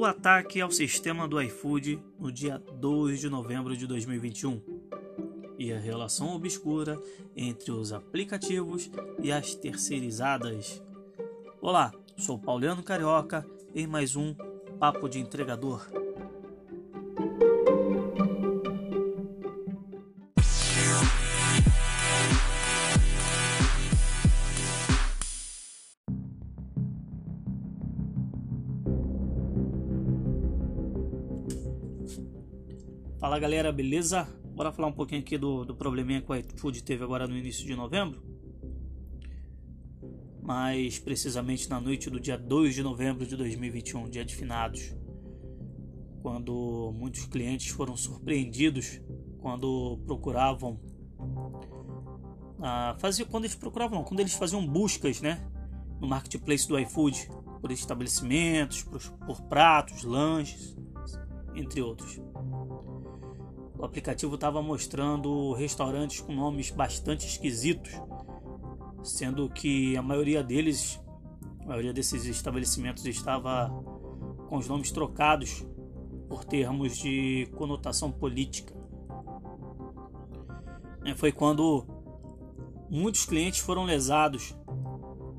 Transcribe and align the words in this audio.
o 0.00 0.04
ataque 0.06 0.62
ao 0.62 0.70
sistema 0.70 1.28
do 1.28 1.38
iFood 1.42 2.02
no 2.18 2.32
dia 2.32 2.56
2 2.56 3.20
de 3.20 3.28
novembro 3.28 3.76
de 3.76 3.86
2021 3.86 4.58
e 5.58 5.74
a 5.74 5.78
relação 5.78 6.34
obscura 6.34 6.98
entre 7.36 7.70
os 7.70 7.92
aplicativos 7.92 8.90
e 9.22 9.30
as 9.30 9.54
terceirizadas. 9.54 10.82
Olá, 11.60 11.92
sou 12.16 12.38
Pauliano 12.38 12.82
Carioca 12.82 13.46
em 13.74 13.86
mais 13.86 14.16
um 14.16 14.34
Papo 14.78 15.06
de 15.06 15.18
Entregador. 15.18 15.99
Fala 33.20 33.38
galera, 33.38 33.70
beleza? 33.70 34.26
Bora 34.54 34.72
falar 34.72 34.88
um 34.88 34.92
pouquinho 34.92 35.20
aqui 35.20 35.36
do, 35.36 35.62
do 35.62 35.76
probleminha 35.76 36.22
que 36.22 36.32
o 36.32 36.34
iFood 36.34 36.82
teve 36.82 37.04
agora 37.04 37.28
no 37.28 37.36
início 37.36 37.66
de 37.66 37.76
novembro. 37.76 38.22
Mais 40.42 40.98
precisamente 40.98 41.68
na 41.68 41.78
noite 41.78 42.08
do 42.08 42.18
dia 42.18 42.38
2 42.38 42.74
de 42.74 42.82
novembro 42.82 43.26
de 43.26 43.36
2021, 43.36 44.08
dia 44.08 44.24
de 44.24 44.34
finados. 44.34 44.96
Quando 46.22 46.94
muitos 46.96 47.26
clientes 47.26 47.68
foram 47.68 47.94
surpreendidos 47.94 49.02
quando 49.38 50.00
procuravam. 50.06 50.80
Ah, 52.58 52.96
fazia, 52.98 53.26
quando 53.26 53.44
eles 53.44 53.54
procuravam, 53.54 54.02
quando 54.02 54.20
eles 54.20 54.32
faziam 54.32 54.66
buscas 54.66 55.20
né, 55.20 55.46
no 56.00 56.08
marketplace 56.08 56.66
do 56.66 56.78
iFood 56.78 57.28
por 57.60 57.70
estabelecimentos, 57.70 58.82
por, 58.82 59.02
por 59.26 59.42
pratos, 59.42 60.04
lanches, 60.04 60.74
entre 61.54 61.82
outros 61.82 62.18
o 63.80 63.84
aplicativo 63.86 64.34
estava 64.34 64.60
mostrando 64.60 65.54
restaurantes 65.54 66.20
com 66.20 66.34
nomes 66.34 66.70
bastante 66.70 67.26
esquisitos, 67.26 67.90
sendo 69.02 69.48
que 69.48 69.96
a 69.96 70.02
maioria 70.02 70.42
deles, 70.42 71.00
a 71.62 71.68
maioria 71.68 71.90
desses 71.90 72.26
estabelecimentos 72.26 73.06
estava 73.06 73.70
com 74.48 74.58
os 74.58 74.68
nomes 74.68 74.92
trocados 74.92 75.66
por 76.28 76.44
termos 76.44 76.98
de 76.98 77.48
conotação 77.56 78.12
política. 78.12 78.74
É, 81.06 81.14
foi 81.14 81.32
quando 81.32 81.86
muitos 82.90 83.24
clientes 83.24 83.60
foram 83.60 83.84
lesados, 83.84 84.54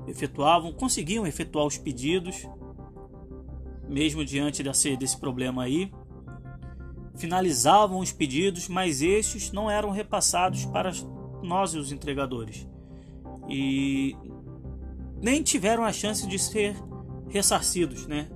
efetuavam, 0.08 0.72
conseguiam 0.72 1.24
efetuar 1.24 1.64
os 1.64 1.78
pedidos, 1.78 2.48
mesmo 3.88 4.24
diante 4.24 4.64
desse, 4.64 4.96
desse 4.96 5.16
problema 5.16 5.62
aí 5.62 5.92
finalizavam 7.16 7.98
os 7.98 8.12
pedidos, 8.12 8.68
mas 8.68 9.02
estes 9.02 9.52
não 9.52 9.70
eram 9.70 9.90
repassados 9.90 10.64
para 10.64 10.92
nós, 11.42 11.74
os 11.74 11.92
entregadores, 11.92 12.66
e 13.48 14.16
nem 15.20 15.42
tiveram 15.42 15.84
a 15.84 15.92
chance 15.92 16.26
de 16.26 16.38
ser 16.38 16.76
ressarcidos, 17.28 18.06
né? 18.06 18.28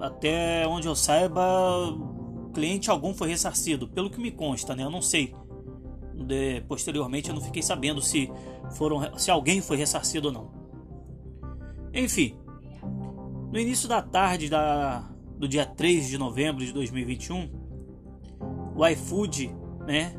Até 0.00 0.66
onde 0.66 0.86
eu 0.86 0.94
saiba, 0.94 1.42
cliente 2.52 2.90
algum 2.90 3.14
foi 3.14 3.28
ressarcido, 3.28 3.88
pelo 3.88 4.10
que 4.10 4.20
me 4.20 4.30
consta, 4.30 4.74
né? 4.74 4.84
Eu 4.84 4.90
não 4.90 5.02
sei. 5.02 5.34
De, 6.14 6.62
posteriormente 6.62 7.28
eu 7.28 7.34
não 7.34 7.42
fiquei 7.42 7.62
sabendo 7.62 8.00
se 8.00 8.30
foram 8.72 9.18
se 9.18 9.30
alguém 9.30 9.60
foi 9.60 9.76
ressarcido 9.76 10.28
ou 10.28 10.34
não. 10.34 10.50
Enfim, 11.92 12.38
no 13.52 13.58
início 13.58 13.88
da 13.88 14.02
tarde 14.02 14.48
da 14.48 15.15
do 15.38 15.46
dia 15.46 15.66
3 15.66 16.08
de 16.08 16.18
novembro 16.18 16.64
de 16.64 16.72
2021, 16.72 17.50
o 18.74 18.86
iFood, 18.86 19.54
né, 19.86 20.14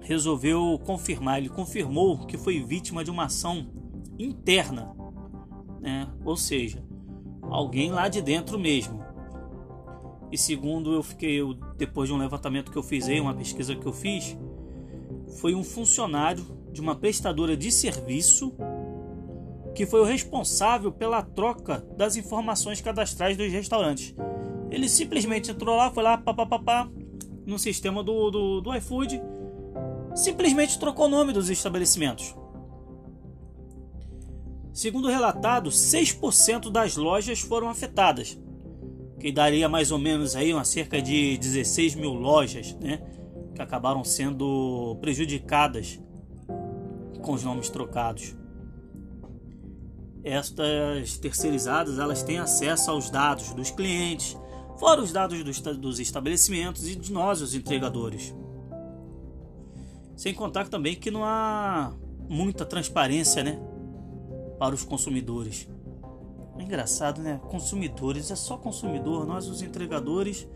resolveu 0.00 0.80
confirmar, 0.84 1.38
ele 1.38 1.48
confirmou 1.48 2.26
que 2.26 2.36
foi 2.36 2.62
vítima 2.62 3.04
de 3.04 3.10
uma 3.10 3.24
ação 3.24 3.66
interna, 4.18 4.94
né? 5.80 6.08
Ou 6.24 6.36
seja, 6.36 6.84
alguém 7.42 7.90
lá 7.90 8.08
de 8.08 8.20
dentro 8.20 8.58
mesmo. 8.58 9.02
E 10.30 10.38
segundo 10.38 10.92
eu 10.92 11.02
fiquei, 11.02 11.40
eu, 11.40 11.54
depois 11.76 12.08
de 12.08 12.14
um 12.14 12.18
levantamento 12.18 12.70
que 12.70 12.78
eu 12.78 12.82
fiz 12.82 13.08
aí, 13.08 13.20
uma 13.20 13.34
pesquisa 13.34 13.76
que 13.76 13.86
eu 13.86 13.92
fiz, 13.92 14.36
foi 15.40 15.54
um 15.54 15.62
funcionário 15.62 16.44
de 16.72 16.80
uma 16.80 16.96
prestadora 16.96 17.56
de 17.56 17.70
serviço 17.70 18.54
que 19.74 19.86
foi 19.86 20.00
o 20.00 20.04
responsável 20.04 20.92
pela 20.92 21.22
troca 21.22 21.84
das 21.96 22.16
informações 22.16 22.80
cadastrais 22.80 23.36
dos 23.36 23.50
restaurantes. 23.50 24.14
Ele 24.70 24.88
simplesmente 24.88 25.50
entrou 25.50 25.76
lá, 25.76 25.90
foi 25.90 26.02
lá, 26.02 26.16
papapá, 26.18 26.88
no 27.46 27.58
sistema 27.58 28.02
do, 28.02 28.30
do, 28.30 28.60
do 28.60 28.74
iFood, 28.76 29.20
simplesmente 30.14 30.78
trocou 30.78 31.06
o 31.06 31.08
nome 31.08 31.32
dos 31.32 31.50
estabelecimentos. 31.50 32.34
Segundo 34.72 35.08
relatado, 35.08 35.70
6% 35.70 36.70
das 36.70 36.96
lojas 36.96 37.40
foram 37.40 37.68
afetadas, 37.68 38.40
que 39.18 39.30
daria 39.30 39.68
mais 39.68 39.90
ou 39.90 39.98
menos 39.98 40.34
aí 40.34 40.52
uma 40.52 40.64
cerca 40.64 41.00
de 41.00 41.36
16 41.36 41.94
mil 41.94 42.14
lojas, 42.14 42.74
né, 42.76 43.02
que 43.54 43.60
acabaram 43.60 44.02
sendo 44.02 44.96
prejudicadas 45.00 46.00
com 47.20 47.32
os 47.32 47.44
nomes 47.44 47.68
trocados 47.68 48.34
estas 50.24 51.18
terceirizadas 51.18 51.98
elas 51.98 52.22
têm 52.22 52.38
acesso 52.38 52.90
aos 52.90 53.10
dados 53.10 53.52
dos 53.52 53.70
clientes, 53.70 54.36
fora 54.78 55.00
os 55.00 55.12
dados 55.12 55.42
dos, 55.78 55.98
estabelecimentos 55.98 56.88
e 56.88 56.94
de 56.94 57.12
nós, 57.12 57.40
os 57.40 57.54
entregadores. 57.54 58.34
Sem 60.16 60.32
contar 60.32 60.68
também 60.68 60.94
que 60.94 61.10
não 61.10 61.24
há 61.24 61.92
muita 62.28 62.64
transparência, 62.64 63.42
né, 63.42 63.58
para 64.58 64.74
os 64.74 64.84
consumidores. 64.84 65.68
É 66.58 66.62
engraçado, 66.62 67.20
né? 67.20 67.40
Consumidores 67.48 68.30
é 68.30 68.36
só 68.36 68.56
consumidor, 68.56 69.26
nós 69.26 69.48
os 69.48 69.62
entregadores 69.62 70.46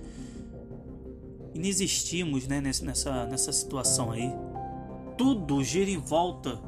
inexistimos, 1.54 2.46
né, 2.46 2.60
nessa 2.60 3.26
nessa 3.26 3.50
situação 3.50 4.12
aí. 4.12 4.30
Tudo 5.16 5.64
gira 5.64 5.90
em 5.90 5.96
volta 5.96 6.60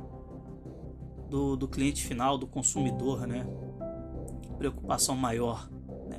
do, 1.29 1.57
do 1.57 1.69
cliente 1.69 2.05
final, 2.05 2.39
do 2.39 2.47
consumidor, 2.47 3.27
né? 3.27 3.47
Preocupação 4.57 5.15
maior. 5.17 5.69
Né? 6.09 6.19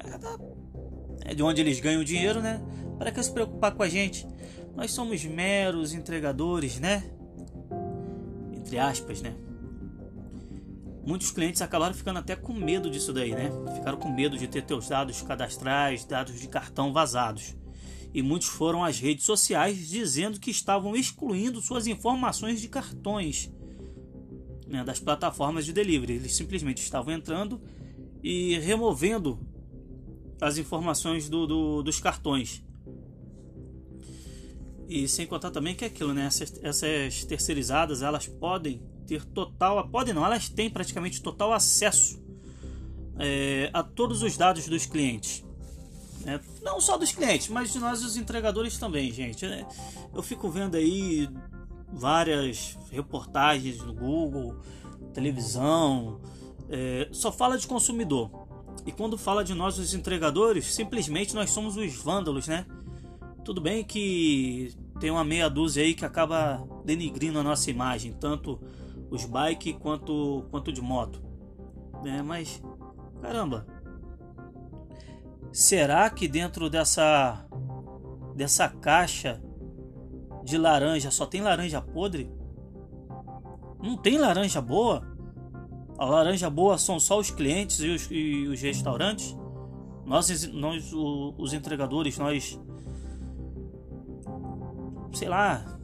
É 1.25 1.33
de 1.33 1.43
onde 1.43 1.61
eles 1.61 1.79
ganham 1.79 2.03
dinheiro, 2.03 2.41
né? 2.41 2.61
Para 2.97 3.11
que 3.11 3.21
se 3.21 3.31
preocupar 3.31 3.73
com 3.73 3.83
a 3.83 3.89
gente? 3.89 4.27
Nós 4.75 4.91
somos 4.91 5.25
meros 5.25 5.93
entregadores, 5.93 6.79
né? 6.79 7.03
Entre 8.55 8.77
aspas, 8.77 9.21
né? 9.21 9.35
Muitos 11.05 11.31
clientes 11.31 11.61
acabaram 11.61 11.93
ficando 11.93 12.19
até 12.19 12.35
com 12.35 12.53
medo 12.53 12.89
disso 12.89 13.11
daí, 13.11 13.31
né? 13.31 13.49
Ficaram 13.75 13.97
com 13.97 14.09
medo 14.09 14.37
de 14.37 14.47
ter 14.47 14.63
seus 14.67 14.87
dados 14.87 15.21
cadastrais, 15.21 16.05
dados 16.05 16.39
de 16.39 16.47
cartão 16.47 16.93
vazados. 16.93 17.55
E 18.13 18.21
muitos 18.21 18.47
foram 18.47 18.83
às 18.83 18.99
redes 18.99 19.25
sociais 19.25 19.87
dizendo 19.87 20.39
que 20.39 20.51
estavam 20.51 20.95
excluindo 20.95 21.61
suas 21.61 21.87
informações 21.87 22.59
de 22.61 22.67
cartões 22.67 23.51
né, 24.69 24.83
das 24.83 24.99
plataformas 24.99 25.65
de 25.65 25.73
delivery. 25.73 26.13
Eles 26.13 26.35
simplesmente 26.35 26.81
estavam 26.81 27.13
entrando 27.13 27.61
e 28.23 28.57
removendo 28.59 29.39
as 30.39 30.57
informações 30.57 31.27
do, 31.27 31.45
do, 31.45 31.83
dos 31.83 31.99
cartões. 31.99 32.63
E 34.87 35.07
sem 35.07 35.27
contar 35.27 35.51
também 35.51 35.75
que 35.75 35.83
é 35.83 35.87
aquilo, 35.87 36.13
né? 36.13 36.25
Essas, 36.25 36.59
essas 36.63 37.23
terceirizadas 37.25 38.01
elas 38.01 38.27
podem 38.27 38.81
ter 39.05 39.23
total, 39.25 39.87
podem 39.87 40.13
não, 40.13 40.25
elas 40.25 40.49
têm 40.49 40.69
praticamente 40.69 41.21
total 41.21 41.53
acesso 41.53 42.19
é, 43.17 43.69
a 43.73 43.83
todos 43.83 44.23
os 44.23 44.37
dados 44.37 44.67
dos 44.67 44.85
clientes. 44.85 45.43
Né? 46.21 46.39
Não 46.61 46.81
só 46.81 46.97
dos 46.97 47.11
clientes, 47.11 47.49
mas 47.49 47.71
de 47.71 47.79
nós 47.79 48.03
os 48.03 48.17
entregadores 48.17 48.77
também, 48.77 49.11
gente. 49.11 49.45
Né? 49.45 49.65
Eu 50.13 50.23
fico 50.23 50.49
vendo 50.49 50.75
aí 50.75 51.29
várias 51.91 52.77
reportagens 52.91 53.79
no 53.79 53.93
Google, 53.93 54.57
televisão, 55.13 56.19
é, 56.69 57.07
só 57.11 57.31
fala 57.31 57.57
de 57.57 57.67
consumidor. 57.67 58.29
E 58.85 58.91
quando 58.91 59.17
fala 59.17 59.43
de 59.43 59.53
nós, 59.53 59.77
os 59.77 59.93
entregadores, 59.93 60.73
simplesmente 60.73 61.35
nós 61.35 61.49
somos 61.49 61.75
os 61.75 61.95
vândalos, 61.95 62.47
né? 62.47 62.65
Tudo 63.43 63.59
bem 63.59 63.83
que 63.83 64.73
tem 64.99 65.09
uma 65.09 65.23
meia 65.23 65.49
dúzia 65.49 65.83
aí 65.83 65.93
que 65.93 66.05
acaba 66.05 66.65
denigrindo 66.85 67.39
a 67.39 67.43
nossa 67.43 67.69
imagem, 67.69 68.13
tanto 68.13 68.59
os 69.09 69.25
bike 69.25 69.73
quanto, 69.73 70.45
quanto 70.51 70.71
de 70.71 70.81
moto. 70.81 71.21
Né? 72.03 72.21
Mas, 72.21 72.61
caramba, 73.21 73.65
será 75.51 76.09
que 76.09 76.27
dentro 76.27 76.69
dessa, 76.69 77.45
dessa 78.35 78.67
caixa 78.69 79.41
de 80.43 80.57
laranja 80.57 81.11
só 81.11 81.25
tem 81.25 81.41
laranja 81.41 81.81
podre? 81.81 82.31
Não 83.81 83.95
tem 83.95 84.17
laranja 84.17 84.61
boa? 84.61 85.07
A 85.97 86.05
laranja 86.05 86.49
boa 86.49 86.77
são 86.77 86.99
só 86.99 87.19
os 87.19 87.29
clientes 87.29 87.79
e 87.79 87.89
os, 87.89 88.07
e 88.09 88.47
os 88.47 88.61
restaurantes? 88.61 89.37
Nós, 90.05 90.47
nós 90.47 90.93
o, 90.93 91.35
os 91.37 91.53
entregadores, 91.53 92.17
nós. 92.17 92.59
Sei 95.13 95.27
lá. 95.27 95.77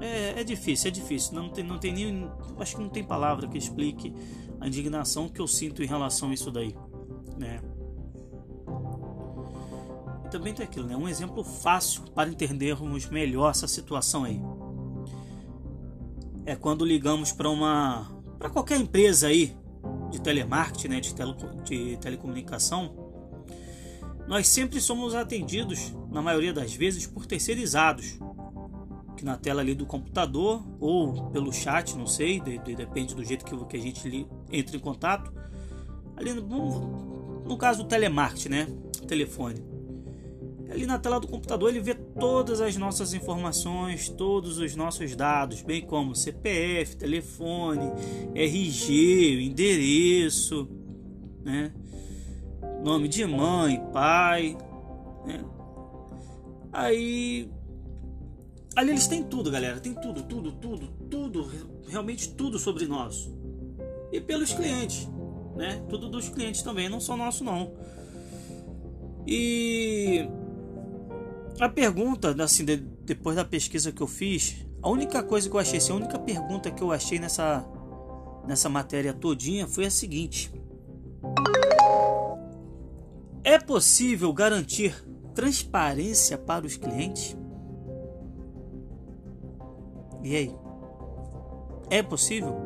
É, 0.00 0.40
é 0.40 0.44
difícil, 0.44 0.88
é 0.88 0.90
difícil. 0.90 1.34
Não 1.34 1.48
tem, 1.48 1.64
não 1.64 1.78
tem 1.78 1.92
nem. 1.92 2.30
Acho 2.58 2.76
que 2.76 2.82
não 2.82 2.88
tem 2.88 3.02
palavra 3.02 3.48
que 3.48 3.58
explique 3.58 4.14
a 4.60 4.68
indignação 4.68 5.28
que 5.28 5.40
eu 5.40 5.48
sinto 5.48 5.82
em 5.82 5.86
relação 5.86 6.30
a 6.30 6.34
isso 6.34 6.50
daí. 6.50 6.76
Né? 7.38 7.60
Também 10.34 10.52
tem 10.52 10.66
aquilo, 10.66 10.88
né? 10.88 10.96
Um 10.96 11.08
exemplo 11.08 11.44
fácil 11.44 12.02
para 12.10 12.28
entendermos 12.28 13.08
melhor 13.08 13.52
essa 13.52 13.68
situação 13.68 14.24
aí. 14.24 14.42
É 16.44 16.56
quando 16.56 16.84
ligamos 16.84 17.30
para 17.30 17.48
uma 17.48 18.10
para 18.36 18.50
qualquer 18.50 18.80
empresa 18.80 19.28
aí 19.28 19.56
de 20.10 20.20
telemarketing, 20.20 20.88
né, 20.88 20.98
de, 20.98 21.14
tele, 21.14 21.36
de 21.62 21.96
telecomunicação, 21.98 22.96
nós 24.26 24.48
sempre 24.48 24.80
somos 24.80 25.14
atendidos, 25.14 25.94
na 26.10 26.20
maioria 26.20 26.52
das 26.52 26.74
vezes, 26.74 27.06
por 27.06 27.26
terceirizados, 27.26 28.18
que 29.16 29.24
na 29.24 29.36
tela 29.36 29.60
ali 29.60 29.72
do 29.72 29.86
computador 29.86 30.64
ou 30.80 31.30
pelo 31.30 31.52
chat, 31.52 31.96
não 31.96 32.08
sei, 32.08 32.40
de, 32.40 32.58
de, 32.58 32.74
depende 32.74 33.14
do 33.14 33.22
jeito 33.22 33.44
que, 33.44 33.56
que 33.66 33.76
a 33.76 33.80
gente 33.80 34.08
li, 34.08 34.26
entra 34.50 34.76
em 34.76 34.80
contato. 34.80 35.32
Ali 36.16 36.32
no, 36.32 37.44
no 37.44 37.56
caso 37.56 37.84
do 37.84 37.88
telemarketing, 37.88 38.48
né, 38.48 38.66
telefone 39.06 39.73
ali 40.70 40.86
na 40.86 40.98
tela 40.98 41.20
do 41.20 41.28
computador 41.28 41.68
ele 41.68 41.80
vê 41.80 41.94
todas 41.94 42.60
as 42.60 42.76
nossas 42.76 43.14
informações, 43.14 44.08
todos 44.08 44.58
os 44.58 44.74
nossos 44.74 45.14
dados, 45.14 45.62
bem 45.62 45.82
como 45.82 46.14
CPF, 46.14 46.96
telefone, 46.96 47.92
RG, 48.34 49.44
endereço, 49.44 50.68
né? 51.42 51.72
nome 52.84 53.08
de 53.08 53.24
mãe, 53.24 53.82
pai, 53.92 54.56
né? 55.24 55.42
Aí 56.72 57.48
ali 58.76 58.90
eles 58.90 59.06
têm 59.06 59.22
tudo, 59.22 59.50
galera, 59.50 59.80
tem 59.80 59.94
tudo, 59.94 60.22
tudo, 60.24 60.52
tudo, 60.52 60.88
tudo, 61.08 61.50
realmente 61.88 62.34
tudo 62.34 62.58
sobre 62.58 62.86
nós. 62.86 63.30
E 64.12 64.20
pelos 64.20 64.52
clientes, 64.52 65.08
né? 65.56 65.82
Tudo 65.88 66.08
dos 66.08 66.28
clientes 66.28 66.62
também, 66.62 66.88
não 66.88 67.00
só 67.00 67.16
nosso 67.16 67.42
não. 67.42 67.72
E 69.26 70.28
a 71.60 71.68
pergunta, 71.68 72.34
assim, 72.42 72.64
de, 72.64 72.76
depois 72.76 73.36
da 73.36 73.44
pesquisa 73.44 73.92
que 73.92 74.02
eu 74.02 74.06
fiz, 74.06 74.66
a 74.82 74.88
única 74.88 75.22
coisa 75.22 75.48
que 75.48 75.54
eu 75.54 75.60
achei, 75.60 75.78
assim, 75.78 75.92
a 75.92 75.96
única 75.96 76.18
pergunta 76.18 76.70
que 76.70 76.82
eu 76.82 76.90
achei 76.90 77.18
nessa, 77.18 77.64
nessa 78.46 78.68
matéria 78.68 79.12
todinha 79.12 79.66
foi 79.66 79.86
a 79.86 79.90
seguinte: 79.90 80.52
É 83.44 83.58
possível 83.58 84.32
garantir 84.32 84.94
transparência 85.34 86.36
para 86.36 86.66
os 86.66 86.76
clientes? 86.76 87.36
E 90.22 90.34
aí? 90.34 90.54
É 91.90 92.02
possível 92.02 92.56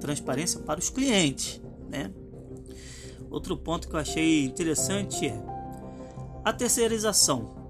transparência 0.00 0.60
para 0.60 0.80
os 0.80 0.90
clientes, 0.90 1.62
né? 1.88 2.10
Outro 3.30 3.56
ponto 3.56 3.88
que 3.88 3.94
eu 3.94 4.00
achei 4.00 4.44
interessante 4.44 5.26
é 5.26 5.42
a 6.44 6.52
terceirização 6.52 7.63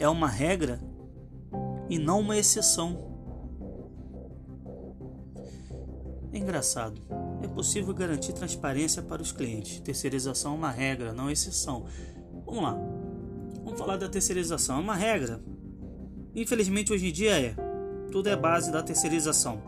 é 0.00 0.08
uma 0.08 0.26
regra 0.26 0.80
e 1.88 1.98
não 1.98 2.20
uma 2.20 2.36
exceção. 2.36 3.08
É 6.32 6.38
engraçado. 6.38 7.02
É 7.42 7.48
possível 7.48 7.92
garantir 7.92 8.32
transparência 8.32 9.02
para 9.02 9.20
os 9.20 9.30
clientes. 9.30 9.80
Terceirização 9.80 10.52
é 10.52 10.56
uma 10.56 10.70
regra, 10.70 11.12
não 11.12 11.30
exceção. 11.30 11.84
Vamos 12.46 12.62
lá. 12.62 12.78
Vamos 13.62 13.78
falar 13.78 13.96
da 13.96 14.08
terceirização. 14.08 14.78
É 14.78 14.80
uma 14.80 14.96
regra. 14.96 15.42
Infelizmente 16.34 16.92
hoje 16.92 17.08
em 17.08 17.12
dia 17.12 17.38
é. 17.38 17.54
Tudo 18.10 18.28
é 18.28 18.36
base 18.36 18.72
da 18.72 18.82
terceirização. 18.82 19.62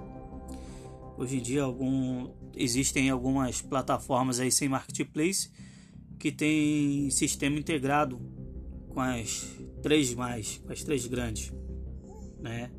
Hoje 1.19 1.39
em 1.39 1.43
dia 1.43 1.63
algum, 1.63 2.31
existem 2.57 3.11
algumas 3.11 3.61
plataformas 3.61 4.41
aí 4.41 4.51
sem 4.51 4.69
marketplace 4.69 5.51
que 6.19 6.33
tem 6.33 7.11
sistema 7.11 7.59
integrado 7.59 8.21
com 8.89 9.01
as 9.01 9.59
três 9.83 10.15
mais, 10.15 10.63
as 10.69 10.83
três 10.83 11.07
grandes, 11.07 11.53
né? 12.41 12.71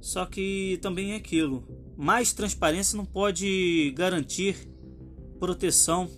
Só 0.00 0.26
que 0.26 0.78
também 0.82 1.12
é 1.12 1.16
aquilo, 1.16 1.66
mais 1.96 2.32
transparência 2.32 2.96
não 2.96 3.06
pode 3.06 3.92
garantir 3.96 4.68
proteção, 5.38 6.08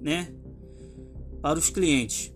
né, 0.00 0.34
para 1.40 1.58
os 1.58 1.70
clientes. 1.70 2.32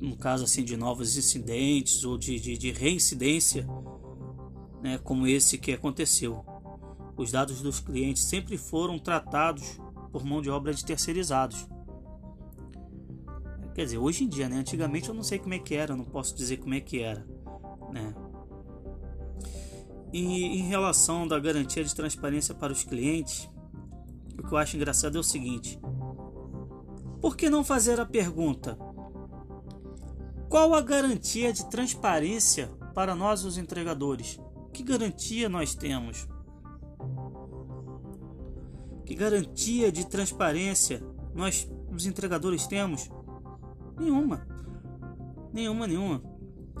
No 0.00 0.16
caso 0.16 0.44
assim 0.44 0.64
de 0.64 0.76
novos 0.76 1.16
incidentes 1.16 2.04
ou 2.04 2.18
de, 2.18 2.38
de, 2.38 2.56
de 2.58 2.70
reincidência, 2.72 3.66
né, 4.82 4.98
como 4.98 5.26
esse 5.26 5.58
que 5.58 5.72
aconteceu. 5.72 6.44
Os 7.16 7.30
dados 7.30 7.60
dos 7.60 7.78
clientes 7.78 8.24
sempre 8.24 8.56
foram 8.56 8.98
tratados 8.98 9.80
por 10.10 10.24
mão 10.24 10.42
de 10.42 10.50
obra 10.50 10.74
de 10.74 10.84
terceirizados. 10.84 11.68
Quer 13.74 13.84
dizer, 13.84 13.98
hoje 13.98 14.24
em 14.24 14.28
dia, 14.28 14.48
né? 14.48 14.56
Antigamente 14.56 15.08
eu 15.08 15.14
não 15.14 15.22
sei 15.22 15.38
como 15.38 15.54
é 15.54 15.58
que 15.58 15.74
era, 15.74 15.96
não 15.96 16.04
posso 16.04 16.34
dizer 16.34 16.58
como 16.58 16.74
é 16.74 16.80
que 16.80 17.00
era, 17.00 17.26
né? 17.90 18.14
E 20.12 20.58
em 20.58 20.68
relação 20.68 21.26
da 21.26 21.38
garantia 21.38 21.82
de 21.82 21.94
transparência 21.94 22.54
para 22.54 22.72
os 22.72 22.84
clientes, 22.84 23.48
o 24.38 24.46
que 24.46 24.52
eu 24.52 24.58
acho 24.58 24.76
engraçado 24.76 25.16
é 25.16 25.20
o 25.20 25.24
seguinte: 25.24 25.80
por 27.20 27.34
que 27.34 27.48
não 27.48 27.64
fazer 27.64 27.98
a 27.98 28.04
pergunta? 28.04 28.76
Qual 30.50 30.74
a 30.74 30.82
garantia 30.82 31.50
de 31.50 31.64
transparência 31.70 32.66
para 32.94 33.14
nós, 33.14 33.42
os 33.42 33.56
entregadores? 33.56 34.38
Que 34.70 34.82
garantia 34.82 35.48
nós 35.48 35.74
temos? 35.74 36.28
Que 39.06 39.14
garantia 39.14 39.90
de 39.90 40.06
transparência 40.06 41.02
nós, 41.34 41.66
os 41.90 42.04
entregadores, 42.04 42.66
temos? 42.66 43.08
Nenhuma. 44.02 44.44
Nenhuma, 45.52 45.86
nenhuma. 45.86 46.22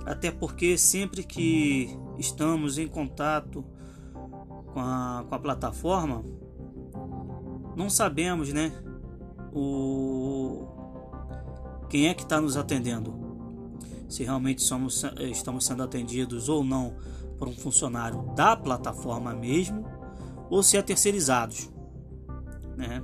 Até 0.04 0.32
porque 0.32 0.76
sempre 0.76 1.22
que 1.22 1.96
estamos 2.18 2.78
em 2.78 2.88
contato 2.88 3.64
com 4.72 4.80
a, 4.80 5.24
com 5.28 5.34
a 5.34 5.38
plataforma, 5.38 6.24
não 7.76 7.88
sabemos, 7.88 8.52
né? 8.52 8.72
O 9.54 10.66
quem 11.88 12.08
é 12.08 12.14
que 12.14 12.22
está 12.22 12.40
nos 12.40 12.56
atendendo? 12.56 13.14
Se 14.08 14.24
realmente 14.24 14.62
somos, 14.62 15.04
estamos 15.20 15.66
sendo 15.66 15.82
atendidos 15.82 16.48
ou 16.48 16.64
não 16.64 16.96
por 17.38 17.46
um 17.46 17.52
funcionário 17.52 18.22
da 18.34 18.56
plataforma 18.56 19.34
mesmo, 19.34 19.84
ou 20.50 20.62
se 20.62 20.76
é 20.76 20.82
terceirizados, 20.82 21.70
né? 22.76 23.02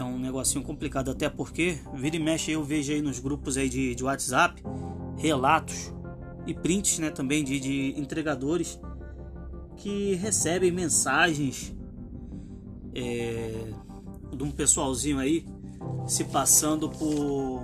É 0.00 0.04
um 0.04 0.18
negocinho 0.18 0.64
complicado, 0.64 1.10
até 1.10 1.28
porque 1.28 1.78
vira 1.94 2.16
e 2.16 2.18
mexe 2.18 2.52
eu 2.52 2.64
vejo 2.64 2.92
aí 2.92 3.02
nos 3.02 3.18
grupos 3.18 3.56
aí 3.56 3.68
de, 3.68 3.94
de 3.94 4.04
WhatsApp 4.04 4.62
relatos 5.16 5.92
e 6.46 6.54
prints 6.54 6.98
né, 6.98 7.10
também 7.10 7.44
de, 7.44 7.60
de 7.60 8.00
entregadores 8.00 8.80
que 9.76 10.14
recebem 10.14 10.70
mensagens 10.70 11.74
é, 12.94 13.72
de 14.34 14.42
um 14.42 14.50
pessoalzinho 14.50 15.18
aí 15.18 15.46
se 16.06 16.24
passando 16.24 16.88
por 16.88 17.62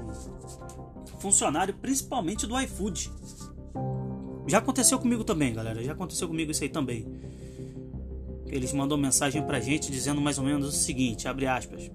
funcionário, 1.19 1.75
principalmente 1.75 2.47
do 2.47 2.59
iFood. 2.61 3.11
Já 4.47 4.59
aconteceu 4.59 4.99
comigo 4.99 5.25
também, 5.25 5.53
galera. 5.53 5.83
Já 5.83 5.93
aconteceu 5.93 6.29
comigo 6.29 6.51
isso 6.51 6.63
aí 6.63 6.69
também. 6.69 7.07
Eles 8.47 8.73
mandam 8.73 8.97
mensagem 8.97 9.43
pra 9.43 9.59
gente 9.59 9.91
dizendo 9.91 10.21
mais 10.21 10.39
ou 10.39 10.45
menos 10.45 10.69
o 10.69 10.73
seguinte, 10.73 11.27
abre 11.27 11.47
aspas 11.47 11.91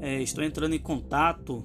é, 0.00 0.22
estou 0.22 0.44
entrando 0.44 0.74
em 0.74 0.78
contato 0.78 1.64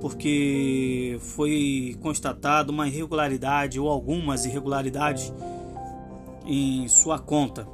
porque 0.00 1.16
foi 1.20 1.96
constatado 2.00 2.72
uma 2.72 2.88
irregularidade 2.88 3.78
ou 3.78 3.88
algumas 3.88 4.44
irregularidades 4.44 5.32
em 6.44 6.88
sua 6.88 7.18
conta. 7.18 7.68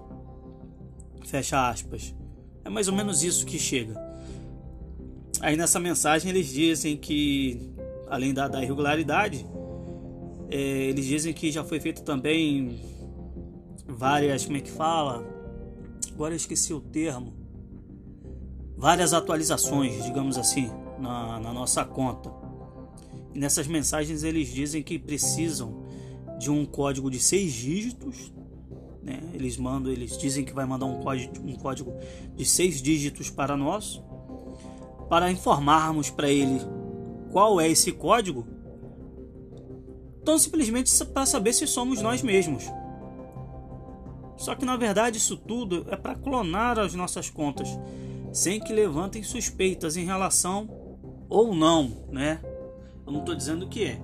Fecha 1.24 1.68
aspas. 1.68 2.14
É 2.64 2.68
mais 2.68 2.86
ou 2.88 2.94
menos 2.94 3.22
isso 3.22 3.46
que 3.46 3.58
chega. 3.58 3.98
Aí 5.40 5.56
nessa 5.56 5.80
mensagem 5.80 6.30
eles 6.30 6.48
dizem 6.48 6.96
que, 6.96 7.72
além 8.08 8.34
da, 8.34 8.48
da 8.48 8.62
irregularidade, 8.62 9.46
é, 10.50 10.58
eles 10.58 11.06
dizem 11.06 11.32
que 11.32 11.50
já 11.50 11.64
foi 11.64 11.80
feito 11.80 12.02
também 12.02 12.78
várias, 13.86 14.44
como 14.44 14.58
é 14.58 14.60
que 14.60 14.70
fala? 14.70 15.24
Agora 16.12 16.34
eu 16.34 16.36
esqueci 16.36 16.74
o 16.74 16.80
termo 16.80 17.47
várias 18.78 19.12
atualizações, 19.12 20.04
digamos 20.04 20.38
assim, 20.38 20.70
na, 21.00 21.40
na 21.40 21.52
nossa 21.52 21.84
conta. 21.84 22.32
E 23.34 23.38
nessas 23.38 23.66
mensagens 23.66 24.22
eles 24.22 24.48
dizem 24.48 24.82
que 24.82 24.98
precisam 24.98 25.82
de 26.38 26.48
um 26.50 26.64
código 26.64 27.10
de 27.10 27.18
seis 27.18 27.52
dígitos 27.52 28.32
Né? 29.02 29.20
Eles 29.32 29.56
mandam, 29.56 29.90
eles 29.90 30.16
dizem 30.16 30.44
que 30.44 30.52
vai 30.52 30.64
mandar 30.66 30.86
um 30.86 31.00
código, 31.00 31.32
um 31.44 31.56
código 31.56 31.92
de 32.36 32.44
seis 32.44 32.80
dígitos 32.80 33.30
para 33.30 33.56
nós, 33.56 34.02
para 35.08 35.30
informarmos 35.30 36.10
para 36.10 36.28
ele 36.28 36.60
qual 37.32 37.60
é 37.60 37.68
esse 37.68 37.90
código, 37.90 38.46
tão 40.24 40.38
simplesmente 40.38 40.92
para 41.06 41.26
saber 41.26 41.52
se 41.52 41.66
somos 41.66 42.00
nós 42.02 42.22
mesmos. 42.22 42.64
Só 44.36 44.54
que 44.54 44.64
na 44.64 44.76
verdade 44.76 45.18
isso 45.18 45.36
tudo 45.36 45.86
é 45.90 45.96
para 45.96 46.14
clonar 46.14 46.78
as 46.78 46.94
nossas 46.94 47.28
contas, 47.28 47.68
sem 48.32 48.60
que 48.60 48.72
levantem 48.72 49.22
suspeitas 49.22 49.96
em 49.96 50.04
relação 50.04 50.68
ou 51.28 51.54
não, 51.54 52.06
né? 52.10 52.40
Eu 53.06 53.12
não 53.12 53.20
estou 53.20 53.34
dizendo 53.34 53.68
que 53.68 53.84
é, 53.84 54.00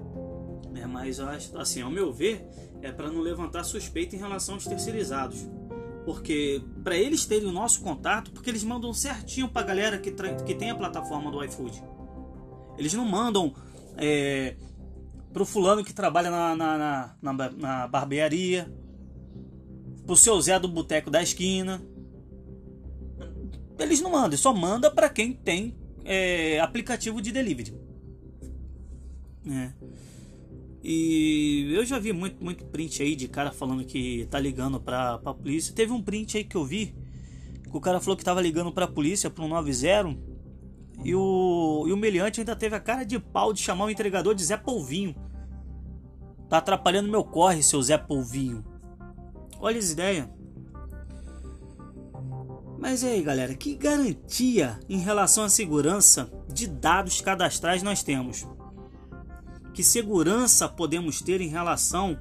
né? 0.71 0.87
Mas 0.87 1.21
assim, 1.21 1.83
ao 1.83 1.90
meu 1.90 2.12
ver, 2.12 2.47
é 2.83 2.93
para 2.93 3.11
não 3.11 3.21
levantar 3.21 3.64
suspeita 3.64 4.14
em 4.14 4.19
relação 4.19 4.54
aos 4.54 4.66
terceirizados, 4.66 5.49
porque 6.04 6.62
para 6.83 6.97
eles 6.97 7.25
terem 7.25 7.49
o 7.49 7.52
nosso 7.52 7.81
contato, 7.81 8.31
porque 8.31 8.50
eles 8.50 8.64
mandam 8.64 8.93
certinho 8.93 9.49
para 9.49 9.62
a 9.62 9.64
galera 9.64 9.99
que, 9.99 10.11
que 10.11 10.54
tem 10.54 10.71
a 10.71 10.75
plataforma 10.75 11.31
do 11.31 11.43
iFood. 11.45 11.83
Eles 12.76 12.93
não 12.93 13.04
mandam 13.04 13.54
é, 13.97 14.57
pro 15.33 15.47
fulano 15.47 15.85
que 15.85 15.93
trabalha 15.93 16.31
na, 16.31 16.54
na, 16.54 17.16
na, 17.21 17.50
na, 17.50 17.88
barbearia, 17.88 18.73
seu 20.16 20.40
Zé 20.40 20.59
do 20.59 20.69
boteco 20.69 21.11
da 21.11 21.23
esquina. 21.23 21.83
Eles 23.78 24.00
não 24.00 24.12
mandam, 24.12 24.38
só 24.38 24.52
manda 24.54 24.90
para 24.90 25.09
quem 25.09 25.33
tem 25.33 25.76
é, 26.04 26.61
aplicativo 26.61 27.21
de 27.21 27.33
delivery. 27.33 27.75
É. 29.50 29.73
E 30.83 31.73
eu 31.73 31.85
já 31.85 31.99
vi 31.99 32.12
muito, 32.12 32.43
muito 32.45 32.64
print 32.66 33.02
aí 33.02 33.16
de 33.16 33.26
cara 33.26 33.50
falando 33.50 33.85
que 33.85 34.26
tá 34.31 34.38
ligando 34.38 34.78
pra, 34.78 35.19
pra 35.19 35.33
polícia. 35.33 35.75
Teve 35.75 35.93
um 35.93 36.02
print 36.02 36.37
aí 36.37 36.45
que 36.45 36.57
eu 36.57 36.64
vi 36.64 36.95
que 37.62 37.76
o 37.76 37.81
cara 37.81 38.00
falou 38.00 38.16
que 38.16 38.25
tava 38.25 38.40
ligando 38.40 38.71
pra 38.71 38.87
polícia 38.87 39.31
pro 39.31 39.49
90 39.49 40.16
e 41.02 41.14
o, 41.14 41.85
e 41.88 41.93
o 41.93 41.97
meliante 41.97 42.40
ainda 42.40 42.54
teve 42.54 42.76
a 42.76 42.81
cara 42.81 43.04
de 43.04 43.19
pau 43.19 43.52
de 43.52 43.61
chamar 43.61 43.87
o 43.87 43.90
entregador 43.90 44.35
de 44.35 44.45
Zé 44.45 44.57
Polvinho. 44.57 45.14
Tá 46.49 46.59
atrapalhando 46.59 47.11
meu 47.11 47.25
corre, 47.25 47.62
seu 47.62 47.83
Zé 47.83 47.99
Polvinho. 47.99 48.64
Olha 49.59 49.78
as 49.78 49.90
ideias. 49.90 50.28
Mas 52.87 53.03
e 53.03 53.07
aí, 53.07 53.23
galera, 53.23 53.55
que 53.55 53.75
garantia 53.75 54.79
em 54.91 54.99
relação 54.99 55.43
à 55.43 55.49
segurança 55.49 56.31
de 56.53 56.67
dados 56.67 57.19
cadastrais 57.19 57.83
nós 57.83 58.03
temos? 58.03 58.47
Que 59.73 59.83
segurança 59.83 60.69
podemos 60.69 61.23
ter 61.23 61.41
em 61.41 61.49
relação 61.49 62.19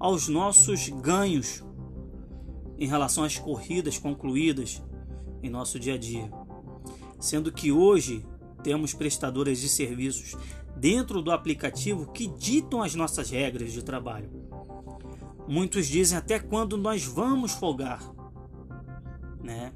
aos 0.00 0.26
nossos 0.26 0.88
ganhos, 0.88 1.62
em 2.76 2.88
relação 2.88 3.22
às 3.22 3.38
corridas 3.38 3.98
concluídas 3.98 4.82
em 5.44 5.48
nosso 5.48 5.78
dia 5.78 5.94
a 5.94 5.96
dia? 5.96 6.28
Sendo 7.20 7.52
que 7.52 7.70
hoje 7.70 8.26
temos 8.64 8.92
prestadoras 8.92 9.60
de 9.60 9.68
serviços 9.68 10.36
dentro 10.76 11.22
do 11.22 11.30
aplicativo 11.30 12.10
que 12.10 12.26
ditam 12.26 12.82
as 12.82 12.96
nossas 12.96 13.30
regras 13.30 13.72
de 13.72 13.84
trabalho. 13.84 14.28
Muitos 15.46 15.86
dizem 15.86 16.18
até 16.18 16.40
quando 16.40 16.76
nós 16.76 17.04
vamos 17.04 17.52
folgar, 17.52 18.02
né? 19.40 19.72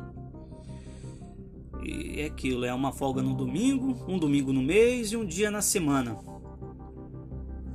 E 1.84 2.20
é 2.20 2.26
aquilo, 2.26 2.64
é 2.64 2.72
uma 2.72 2.92
folga 2.92 3.22
no 3.22 3.34
domingo, 3.34 3.96
um 4.08 4.18
domingo 4.18 4.52
no 4.52 4.62
mês 4.62 5.12
e 5.12 5.16
um 5.16 5.24
dia 5.24 5.50
na 5.50 5.60
semana. 5.60 6.18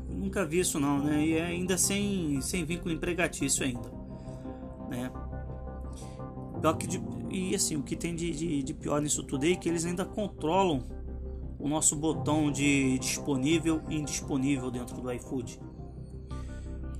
Nunca 0.10 0.46
vi 0.46 0.60
isso 0.60 0.80
não, 0.80 1.00
né? 1.00 1.26
E 1.26 1.34
é 1.34 1.46
ainda 1.46 1.78
sem, 1.78 2.42
sem 2.42 2.66
vínculo 2.66 2.94
empregatício 2.94 3.64
ainda, 3.64 3.92
né? 4.90 5.12
De, 6.88 7.02
e 7.30 7.56
assim, 7.56 7.78
o 7.78 7.84
que 7.84 7.96
tem 7.96 8.14
de, 8.16 8.32
de, 8.32 8.64
de 8.64 8.74
pior 8.74 9.02
nisso 9.02 9.24
tudo 9.24 9.46
é 9.46 9.56
que 9.56 9.70
eles 9.70 9.86
ainda 9.86 10.04
controlam 10.04 10.84
o 11.58 11.68
nosso 11.68 11.96
botão 11.96 12.52
de 12.52 12.98
disponível 13.00 13.82
e 13.88 13.96
indisponível 13.96 14.72
dentro 14.72 15.00
do 15.00 15.12
iFood. 15.14 15.60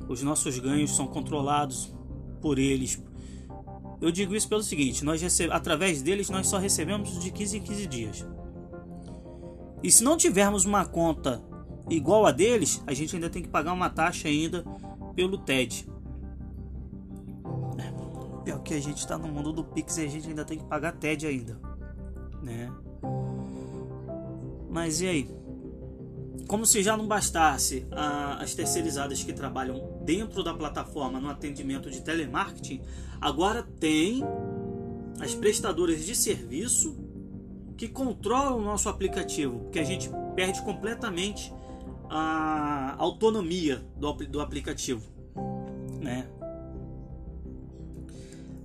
Os 0.08 0.22
nossos 0.22 0.58
ganhos 0.60 0.96
são 0.96 1.08
controlados 1.08 1.94
por 2.42 2.58
eles, 2.58 3.04
eu 4.02 4.12
digo 4.12 4.36
isso 4.36 4.48
pelo 4.48 4.64
seguinte: 4.64 5.04
nós 5.04 5.22
recebe, 5.22 5.52
através 5.54 6.02
deles 6.02 6.30
nós 6.30 6.48
só 6.48 6.58
recebemos 6.58 7.20
de 7.20 7.32
15 7.32 7.58
em 7.58 7.62
15 7.62 7.88
dias. 7.88 8.28
E 9.84 9.92
se 9.92 10.04
não 10.04 10.18
tivermos 10.18 10.66
uma 10.66 10.86
conta 10.86 11.42
igual 11.90 12.26
a 12.26 12.32
deles, 12.32 12.84
a 12.86 12.94
gente 12.94 13.16
ainda 13.16 13.30
tem 13.30 13.42
que 13.42 13.50
pagar 13.50 13.74
uma 13.74 13.90
taxa 13.90 14.28
ainda 14.28 14.64
pelo 15.16 15.38
TED. 15.38 15.88
É, 17.78 18.44
pior 18.44 18.60
que 18.62 18.74
a 18.74 18.82
gente 18.82 18.98
está 18.98 19.18
no 19.18 19.28
mundo 19.28 19.54
do 19.54 19.64
Pix 19.64 19.98
e 19.98 20.02
a 20.06 20.08
gente 20.08 20.28
ainda 20.28 20.46
tem 20.46 20.58
que 20.58 20.66
pagar 20.66 20.94
TED 20.94 21.28
ainda, 21.28 21.60
né? 22.42 22.72
Mas 24.70 25.02
e 25.02 25.08
aí? 25.08 25.39
Como 26.50 26.66
se 26.66 26.82
já 26.82 26.98
não 26.98 27.06
bastasse 27.06 27.86
a, 27.92 28.42
as 28.42 28.56
terceirizadas 28.56 29.24
que 29.24 29.32
trabalham 29.32 30.02
dentro 30.04 30.44
da 30.44 30.52
plataforma 30.52 31.20
no 31.20 31.30
atendimento 31.30 31.92
de 31.92 32.02
telemarketing, 32.02 32.82
agora 33.22 33.62
tem 33.62 34.24
as 35.20 35.36
prestadoras 35.36 36.04
de 36.04 36.16
serviço 36.16 36.98
que 37.78 37.88
controlam 37.88 38.58
o 38.58 38.62
nosso 38.64 38.90
aplicativo, 38.90 39.60
porque 39.60 39.78
a 39.78 39.84
gente 39.84 40.10
perde 40.36 40.64
completamente 40.64 41.54
a 42.10 42.96
autonomia 42.98 43.86
do, 43.96 44.12
do 44.12 44.42
aplicativo, 44.42 45.08
né? 46.02 46.28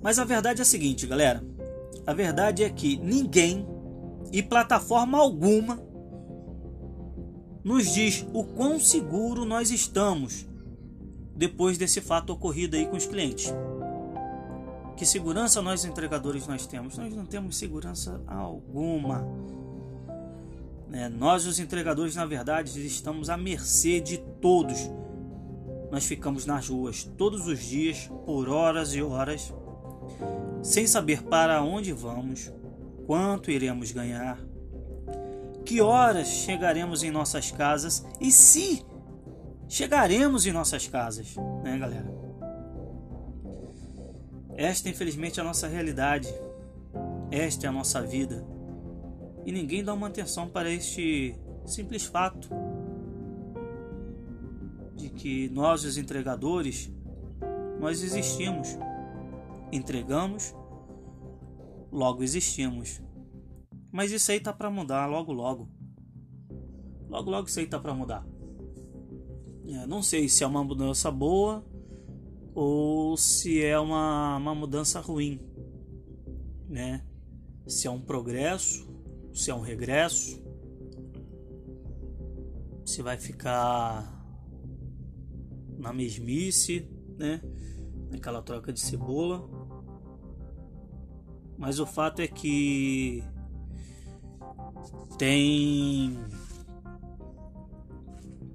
Mas 0.03 0.19
a 0.19 0.25
verdade 0.25 0.61
é 0.61 0.63
a 0.63 0.65
seguinte, 0.65 1.07
galera. 1.07 1.45
A 2.07 2.15
verdade 2.15 2.65
é 2.65 2.71
que 2.71 2.97
ninguém 2.97 3.67
e 4.33 4.43
plataforma 4.43 5.19
alguma 5.19 5.84
nos 7.65 7.93
diz 7.93 8.27
o 8.35 8.45
quão 8.45 8.79
seguro 8.79 9.47
nós 9.47 9.71
estamos 9.71 10.47
depois 11.35 11.79
desse 11.79 12.01
fato 12.01 12.31
ocorrido 12.31 12.77
aí 12.77 12.87
com 12.87 12.97
os 12.97 13.07
clientes. 13.07 13.53
Que 14.97 15.05
segurança 15.05 15.61
nós 15.61 15.85
entregadores 15.85 16.47
nós 16.47 16.67
temos? 16.67 16.97
Nós 16.97 17.13
não 17.13 17.27
temos 17.27 17.57
segurança 17.57 18.23
alguma. 18.27 19.27
Né? 20.89 21.09
Nós 21.09 21.47
os 21.47 21.59
entregadores 21.59 22.15
na 22.15 22.27
verdade 22.27 22.87
estamos 22.87 23.29
à 23.29 23.37
mercê 23.37 23.99
de 23.99 24.19
todos. 24.41 24.79
Nós 25.91 26.05
ficamos 26.05 26.47
nas 26.47 26.69
ruas 26.69 27.05
todos 27.17 27.49
os 27.49 27.61
dias 27.61 28.09
por 28.25 28.49
horas 28.49 28.95
e 28.95 29.03
horas, 29.03 29.53
sem 30.63 30.87
saber 30.87 31.23
para 31.23 31.63
onde 31.63 31.93
vamos, 31.93 32.53
quanto 33.07 33.51
iremos 33.51 33.91
ganhar, 33.91 34.39
que 35.65 35.81
horas 35.81 36.29
chegaremos 36.29 37.03
em 37.03 37.11
nossas 37.11 37.51
casas 37.51 38.05
e 38.21 38.31
se 38.31 38.85
chegaremos 39.69 40.47
em 40.47 40.53
nossas 40.53 40.87
casas, 40.87 41.35
né, 41.63 41.79
galera? 41.79 42.13
Esta, 44.57 44.89
infelizmente, 44.89 45.41
é 45.41 45.43
a 45.43 45.47
nossa 45.47 45.67
realidade. 45.67 46.33
Esta 47.31 47.67
é 47.67 47.69
a 47.69 47.73
nossa 47.73 48.01
vida. 48.03 48.47
E 49.45 49.51
ninguém 49.51 49.83
dá 49.83 49.93
uma 49.93 50.07
atenção 50.07 50.49
para 50.49 50.71
este 50.71 51.35
simples 51.67 52.05
fato 52.05 52.49
de 54.95 55.11
que 55.11 55.49
nós, 55.51 55.85
os 55.85 55.99
entregadores, 55.99 56.91
nós 57.81 58.03
existimos. 58.03 58.69
Entregamos, 59.73 60.55
logo 61.91 62.23
existimos. 62.23 63.03
Mas 63.95 64.11
isso 64.11 64.33
aí 64.33 64.41
tá 64.41 64.53
para 64.53 64.69
mudar 64.69 65.07
logo 65.07 65.33
logo. 65.33 65.69
Logo 67.09 67.31
logo 67.31 67.47
isso 67.47 67.61
aí 67.61 67.67
tá 67.69 67.79
para 67.79 67.95
mudar. 67.95 68.27
É, 69.69 69.87
não 69.87 70.03
sei 70.03 70.29
se 70.29 70.43
é 70.43 70.47
uma 70.49 70.65
mudança 70.65 71.13
boa 71.13 71.65
ou 72.53 73.17
se 73.17 73.63
é 73.63 73.79
uma, 73.79 74.37
uma 74.37 74.53
mudança 74.53 74.99
ruim, 74.99 75.41
né? 76.69 77.07
Se 77.69 77.87
é 77.87 77.91
um 77.91 78.01
progresso, 78.01 78.85
se 79.33 79.53
é 79.53 79.55
um 79.55 79.61
regresso, 79.61 80.43
se 82.85 83.01
vai 83.01 83.17
ficar 83.17 84.13
na 85.79 85.93
mesmice, 85.93 86.91
né? 87.17 87.41
Naquela 88.11 88.43
troca 88.43 88.73
de 88.73 88.81
cebola. 88.81 89.49
Mas 91.57 91.79
o 91.79 91.87
fato 91.87 92.19
é 92.19 92.27
que 92.27 93.23
tem 95.19 96.19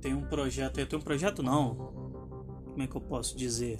tem 0.01 0.13
um 0.13 0.21
projeto, 0.21 0.85
tem 0.85 0.99
um 0.99 1.01
projeto 1.01 1.43
não. 1.43 1.75
Como 2.65 2.81
é 2.81 2.87
que 2.87 2.95
eu 2.95 3.01
posso 3.01 3.37
dizer? 3.37 3.79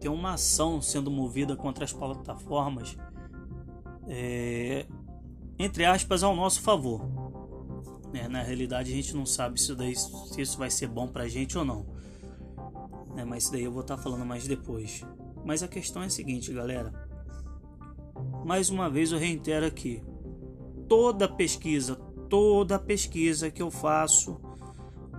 Tem 0.00 0.10
uma 0.10 0.34
ação 0.34 0.80
sendo 0.80 1.10
movida 1.10 1.56
contra 1.56 1.84
as 1.84 1.92
plataformas, 1.92 2.96
é, 4.06 4.86
entre 5.58 5.84
aspas, 5.84 6.22
ao 6.22 6.36
nosso 6.36 6.62
favor. 6.62 7.02
É, 8.14 8.28
na 8.28 8.42
realidade, 8.42 8.92
a 8.92 8.94
gente 8.94 9.14
não 9.14 9.26
sabe 9.26 9.60
se, 9.60 9.74
daí, 9.74 9.94
se 9.96 10.40
isso 10.40 10.56
vai 10.56 10.70
ser 10.70 10.86
bom 10.86 11.08
pra 11.08 11.28
gente 11.28 11.58
ou 11.58 11.64
não. 11.64 11.84
Né? 13.14 13.24
Mas 13.24 13.44
isso 13.44 13.52
daí 13.52 13.64
eu 13.64 13.72
vou 13.72 13.82
estar 13.82 13.96
tá 13.96 14.02
falando 14.02 14.24
mais 14.24 14.46
depois. 14.46 15.04
Mas 15.44 15.62
a 15.62 15.68
questão 15.68 16.02
é 16.02 16.06
a 16.06 16.10
seguinte, 16.10 16.52
galera. 16.52 16.92
Mais 18.44 18.70
uma 18.70 18.88
vez 18.88 19.10
eu 19.10 19.18
reitero 19.18 19.66
aqui. 19.66 20.02
Toda 20.88 21.28
pesquisa, 21.28 21.96
toda 22.28 22.78
pesquisa 22.78 23.50
que 23.50 23.62
eu 23.62 23.70
faço, 23.70 24.40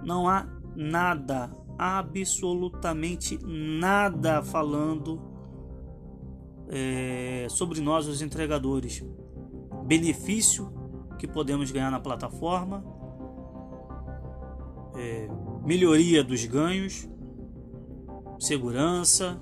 não 0.03 0.27
há 0.27 0.47
nada, 0.75 1.51
absolutamente 1.77 3.39
nada 3.45 4.41
falando 4.41 5.21
é, 6.69 7.47
sobre 7.49 7.81
nós, 7.81 8.07
os 8.07 8.21
entregadores. 8.21 9.03
Benefício 9.85 10.71
que 11.17 11.27
podemos 11.27 11.71
ganhar 11.71 11.91
na 11.91 11.99
plataforma, 11.99 12.83
é, 14.95 15.27
melhoria 15.65 16.23
dos 16.23 16.45
ganhos, 16.45 17.09
segurança. 18.39 19.41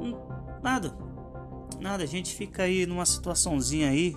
Hum, 0.00 0.14
nada, 0.62 0.96
nada. 1.92 2.04
A 2.04 2.06
gente 2.06 2.34
fica 2.34 2.62
aí 2.62 2.86
numa 2.86 3.04
situaçãozinha 3.04 3.90
aí 3.90 4.16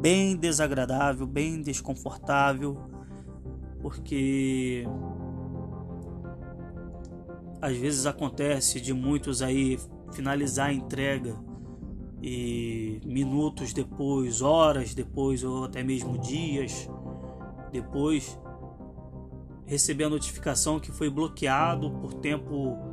bem 0.00 0.36
desagradável, 0.36 1.26
bem 1.26 1.60
desconfortável, 1.60 2.78
porque 3.80 4.86
às 7.60 7.76
vezes 7.76 8.06
acontece 8.06 8.80
de 8.80 8.94
muitos 8.94 9.42
aí 9.42 9.78
finalizar 10.12 10.68
a 10.68 10.72
entrega 10.72 11.34
e 12.22 13.00
minutos 13.04 13.72
depois, 13.72 14.40
horas 14.40 14.94
depois 14.94 15.42
ou 15.42 15.64
até 15.64 15.82
mesmo 15.82 16.18
dias 16.18 16.88
depois 17.72 18.38
receber 19.66 20.04
a 20.04 20.08
notificação 20.08 20.80
que 20.80 20.90
foi 20.90 21.10
bloqueado 21.10 21.90
por 21.92 22.14
tempo 22.14 22.89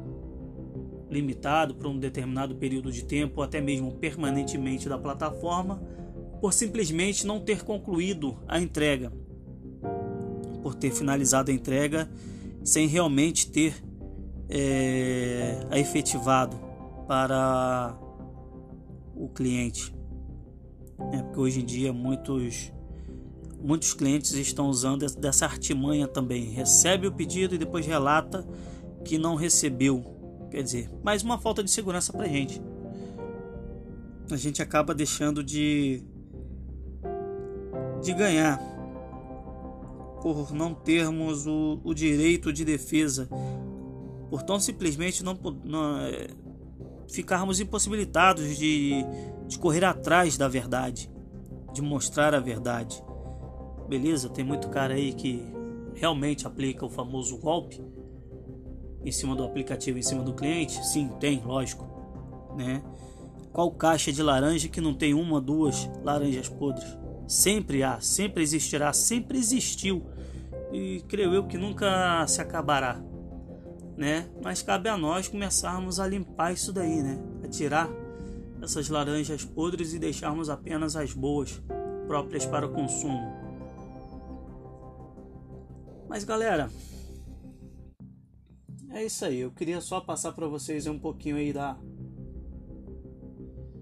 limitado 1.10 1.76
por 1.76 1.88
um 1.88 1.98
determinado 1.98 2.56
período 2.56 2.92
de 2.92 3.04
tempo 3.04 3.38
ou 3.38 3.44
até 3.44 3.62
mesmo 3.62 3.94
permanentemente 3.94 4.90
da 4.90 4.98
plataforma 4.98 5.82
por 6.42 6.54
simplesmente 6.54 7.26
não 7.26 7.40
ter 7.40 7.64
concluído 7.64 8.38
a 8.48 8.60
entrega, 8.60 9.12
por 10.62 10.76
ter 10.76 10.92
finalizado 10.92 11.50
a 11.50 11.54
entrega 11.54 12.10
sem 12.64 12.88
realmente 12.88 13.50
ter 13.50 13.76
é, 14.50 15.66
é 15.72 15.80
efetivado 15.80 16.58
para 17.08 17.98
o 19.16 19.30
cliente. 19.30 19.96
É, 21.14 21.22
porque 21.22 21.40
hoje 21.40 21.62
em 21.62 21.66
dia 21.66 21.94
muitos, 21.94 22.72
muitos 23.62 23.94
clientes 23.94 24.34
estão 24.34 24.68
usando 24.68 25.06
dessa 25.16 25.46
artimanha 25.46 26.08
também. 26.08 26.52
Recebe 26.52 27.08
o 27.08 27.12
pedido 27.12 27.56
e 27.56 27.58
depois 27.58 27.86
relata 27.86 28.48
que 29.06 29.18
não 29.18 29.36
recebeu. 29.36 30.17
Quer 30.50 30.64
dizer, 30.64 30.90
mais 31.04 31.24
uma 31.24 31.38
falta 31.38 31.64
de 31.64 31.70
segurança 31.70 32.12
para 32.14 32.26
a 32.26 32.30
gente. 32.30 32.62
A 34.32 34.36
gente 34.36 34.62
acaba 34.62 34.94
deixando 34.94 35.44
de, 35.44 36.04
de 38.02 38.14
ganhar 38.14 38.60
por 40.22 40.54
não 40.54 40.74
termos 40.74 41.46
o, 41.48 41.80
o 41.84 41.94
direito 41.94 42.52
de 42.52 42.66
defesa 42.66 43.30
por 44.30 44.44
tão 44.44 44.60
simplesmente 44.60 45.24
não, 45.24 45.38
não 45.64 46.00
é, 46.00 46.28
ficarmos 47.10 47.60
impossibilitados 47.60 48.58
de, 48.58 49.04
de 49.48 49.58
correr 49.58 49.86
atrás 49.86 50.38
da 50.38 50.48
verdade, 50.48 51.10
de 51.74 51.82
mostrar 51.82 52.36
a 52.36 52.40
verdade. 52.40 53.02
Beleza? 53.88 54.30
Tem 54.30 54.44
muito 54.44 54.70
cara 54.70 54.96
aí 54.96 55.14
que 55.14 55.42
realmente 55.94 56.46
aplica 56.46 56.86
o 56.86 56.90
famoso 56.90 57.38
golpe 57.38 57.82
em 59.08 59.12
cima 59.12 59.36
do 59.36 59.44
aplicativo, 59.44 59.98
em 59.98 60.04
cima 60.04 60.24
do 60.24 60.34
cliente? 60.34 60.86
Sim, 60.86 61.10
tem, 61.20 61.42
lógico, 61.44 61.86
né? 62.58 62.82
Qual 63.52 63.72
caixa 63.72 64.12
de 64.12 64.22
laranja 64.22 64.68
que 64.68 64.82
não 64.82 64.94
tem 64.94 65.14
uma, 65.14 65.42
duas 65.42 65.90
laranjas 66.04 66.50
podres? 66.50 66.98
Sempre 67.28 67.84
há, 67.84 68.00
sempre 68.00 68.44
existirá, 68.44 68.94
sempre 68.94 69.38
existiu 69.38 70.06
e 70.72 71.04
creio 71.08 71.34
eu 71.34 71.48
que 71.48 71.58
nunca 71.58 72.26
se 72.28 72.42
acabará 72.42 73.02
né? 73.98 74.30
Mas 74.44 74.62
cabe 74.62 74.88
a 74.88 74.96
nós 74.96 75.28
começarmos 75.28 76.00
a 76.00 76.08
limpar 76.08 76.54
isso 76.54 76.72
daí, 76.72 77.02
né? 77.02 77.20
A 77.44 77.48
tirar 77.48 77.90
essas 78.62 78.88
laranjas 78.88 79.44
podres 79.44 79.94
e 79.94 80.00
deixarmos 80.00 80.50
apenas 80.50 80.96
as 80.96 81.12
boas, 81.14 81.62
próprias 82.06 82.46
para 82.46 82.68
o 82.68 82.70
consumo. 82.70 83.36
Mas 86.08 86.24
galera, 86.24 86.70
é 88.98 89.06
isso 89.06 89.26
aí. 89.26 89.40
Eu 89.40 89.52
queria 89.52 89.80
só 89.82 90.02
passar 90.02 90.32
para 90.34 90.48
vocês 90.48 90.88
um 90.88 91.00
pouquinho 91.00 91.38
aí 91.38 91.54
da 91.54 91.78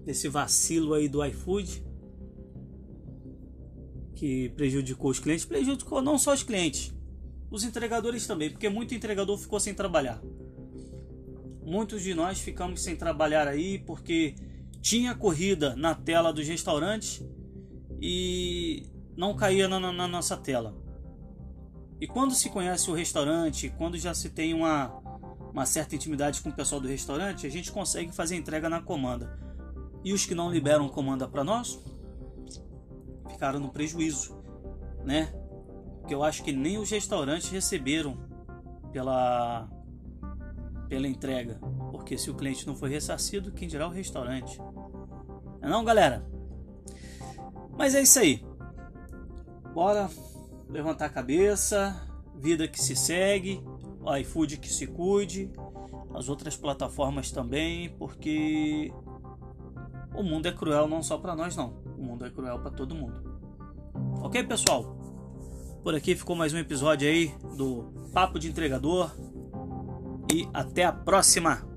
desse 0.04 0.28
vacilo 0.28 0.94
aí 0.94 1.08
do 1.08 1.24
iFood 1.24 1.84
que 4.14 4.48
prejudicou 4.50 5.10
os 5.10 5.18
clientes, 5.18 5.44
prejudicou 5.44 6.00
não 6.00 6.16
só 6.16 6.32
os 6.32 6.42
clientes, 6.42 6.94
os 7.50 7.64
entregadores 7.64 8.26
também, 8.26 8.50
porque 8.50 8.68
muito 8.68 8.94
entregador 8.94 9.36
ficou 9.36 9.60
sem 9.60 9.74
trabalhar. 9.74 10.22
Muitos 11.62 12.02
de 12.02 12.14
nós 12.14 12.38
ficamos 12.38 12.82
sem 12.82 12.96
trabalhar 12.96 13.46
aí 13.46 13.78
porque 13.80 14.34
tinha 14.80 15.14
corrida 15.14 15.74
na 15.76 15.94
tela 15.94 16.32
dos 16.32 16.46
restaurantes 16.46 17.22
e 18.00 18.86
não 19.16 19.34
caía 19.34 19.68
na, 19.68 19.80
na, 19.80 20.08
nossa 20.08 20.36
tela. 20.36 20.74
E 22.00 22.06
quando 22.06 22.34
se 22.34 22.48
conhece 22.48 22.90
o 22.90 22.94
restaurante, 22.94 23.72
quando 23.76 23.98
já 23.98 24.14
se 24.14 24.30
tem 24.30 24.54
uma, 24.54 25.02
uma 25.56 25.64
certa 25.64 25.94
intimidade 25.94 26.42
com 26.42 26.50
o 26.50 26.52
pessoal 26.52 26.78
do 26.78 26.86
restaurante, 26.86 27.46
a 27.46 27.50
gente 27.50 27.72
consegue 27.72 28.12
fazer 28.12 28.36
entrega 28.36 28.68
na 28.68 28.82
comanda. 28.82 29.40
E 30.04 30.12
os 30.12 30.26
que 30.26 30.34
não 30.34 30.50
liberam 30.50 30.86
comanda 30.86 31.26
para 31.26 31.42
nós 31.42 31.82
ficaram 33.30 33.58
no 33.58 33.70
prejuízo, 33.70 34.36
né? 35.02 35.32
que 36.06 36.14
eu 36.14 36.22
acho 36.22 36.44
que 36.44 36.52
nem 36.52 36.76
os 36.76 36.90
restaurantes 36.90 37.48
receberam 37.48 38.18
pela 38.92 39.66
pela 40.90 41.08
entrega, 41.08 41.58
porque 41.90 42.18
se 42.18 42.30
o 42.30 42.34
cliente 42.34 42.66
não 42.66 42.76
foi 42.76 42.90
ressarcido, 42.90 43.50
quem 43.50 43.66
dirá 43.66 43.88
o 43.88 43.90
restaurante? 43.90 44.58
Não, 44.58 45.58
é 45.62 45.68
não 45.68 45.84
galera? 45.84 46.24
Mas 47.78 47.94
é 47.94 48.02
isso 48.02 48.18
aí. 48.18 48.44
Bora 49.72 50.10
levantar 50.68 51.06
a 51.06 51.10
cabeça, 51.10 51.96
vida 52.36 52.68
que 52.68 52.80
se 52.80 52.94
segue, 52.94 53.64
iFood 54.14 54.58
que 54.58 54.68
se 54.68 54.86
cuide, 54.86 55.50
as 56.14 56.28
outras 56.28 56.56
plataformas 56.56 57.30
também, 57.30 57.90
porque 57.98 58.92
o 60.14 60.22
mundo 60.22 60.46
é 60.46 60.52
cruel 60.52 60.88
não 60.88 61.02
só 61.02 61.18
para 61.18 61.34
nós 61.34 61.56
não, 61.56 61.74
o 61.98 62.02
mundo 62.02 62.24
é 62.24 62.30
cruel 62.30 62.58
para 62.58 62.70
todo 62.70 62.94
mundo. 62.94 63.38
OK, 64.22 64.42
pessoal? 64.44 64.96
Por 65.82 65.94
aqui 65.94 66.16
ficou 66.16 66.34
mais 66.34 66.52
um 66.52 66.58
episódio 66.58 67.08
aí 67.08 67.32
do 67.56 67.84
Papo 68.12 68.38
de 68.38 68.48
Entregador. 68.48 69.14
E 70.32 70.48
até 70.52 70.84
a 70.84 70.92
próxima! 70.92 71.75